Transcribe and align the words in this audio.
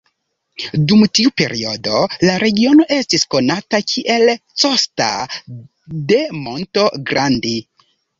Dum 0.91 1.01
tiu 1.17 1.31
periodo 1.41 1.99
la 2.27 2.37
regiono 2.43 2.87
estis 2.95 3.25
konata 3.35 3.81
kiel 3.91 4.31
Costa 4.63 5.11
de 6.13 6.19
Monto 6.39 6.87
Grande. 7.11 7.53